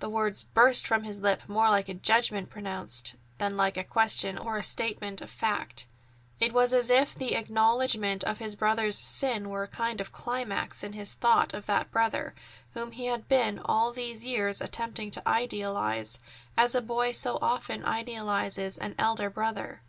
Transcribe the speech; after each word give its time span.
The 0.00 0.08
words 0.10 0.42
burst 0.42 0.84
from 0.84 1.04
his 1.04 1.20
lips 1.20 1.44
more 1.48 1.70
like 1.70 1.88
a 1.88 1.94
judgment 1.94 2.50
pronounced 2.50 3.14
than 3.38 3.56
like 3.56 3.76
a 3.76 3.84
question 3.84 4.36
or 4.36 4.56
a 4.56 4.64
statement 4.64 5.20
of 5.20 5.30
fact. 5.30 5.86
It 6.40 6.52
was 6.52 6.72
as 6.72 6.90
if 6.90 7.14
the 7.14 7.36
acknowledgment 7.36 8.24
of 8.24 8.38
his 8.40 8.56
brother's 8.56 8.98
sin 8.98 9.48
were 9.48 9.62
a 9.62 9.68
kind 9.68 10.00
of 10.00 10.10
climax 10.10 10.82
in 10.82 10.94
his 10.94 11.14
thought 11.14 11.54
of 11.54 11.66
that 11.66 11.92
brother, 11.92 12.34
whom 12.74 12.90
he 12.90 13.06
had 13.06 13.28
been 13.28 13.60
all 13.60 13.92
these 13.92 14.24
years 14.26 14.60
attempting 14.60 15.12
to 15.12 15.22
idealize, 15.28 16.18
as 16.56 16.74
a 16.74 16.82
boy 16.82 17.12
so 17.12 17.38
often 17.40 17.84
idealizes 17.84 18.76
an 18.76 18.96
elder 18.98 19.30
brother. 19.30 19.82